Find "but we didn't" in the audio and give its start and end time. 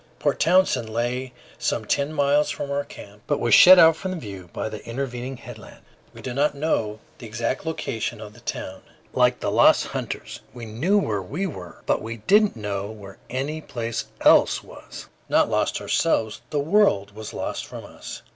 11.85-12.55